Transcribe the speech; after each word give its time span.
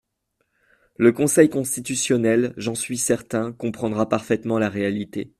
Le 0.97 1.11
Conseil 1.11 1.47
constitutionnel, 1.51 2.55
j’en 2.57 2.73
suis 2.73 2.97
certain, 2.97 3.51
comprendra 3.51 4.09
parfaitement 4.09 4.57
la 4.57 4.67
réalité. 4.67 5.29